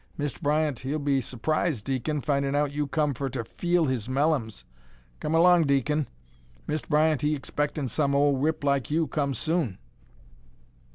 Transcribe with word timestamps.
Mist' 0.17 0.41
Bryant 0.41 0.79
he'll 0.79 0.97
be 0.97 1.21
s'prised, 1.21 1.85
deacon, 1.85 2.21
findin' 2.21 2.55
out 2.55 2.71
you 2.71 2.87
come 2.87 3.13
fer 3.13 3.29
ter 3.29 3.43
feel 3.43 3.85
his 3.85 4.09
mellums. 4.09 4.63
Come 5.19 5.35
erlong, 5.35 5.61
deacon. 5.61 6.07
Mist' 6.65 6.89
Bryant 6.89 7.21
he 7.21 7.35
expectin' 7.35 7.87
some 7.87 8.15
ole 8.15 8.35
rip 8.35 8.63
like 8.63 8.89
you 8.89 9.05
come 9.05 9.35
soon." 9.35 9.77